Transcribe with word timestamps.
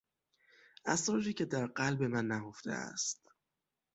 اسراری 0.85 1.33
که 1.33 1.45
در 1.45 1.65
قلب 1.67 2.03
من 2.03 2.27
نهفته 2.27 2.71
است 2.71 3.27